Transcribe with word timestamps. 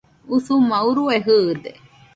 Usuma 0.35 0.77
urue 0.89 1.15
jɨɨde 1.25 1.71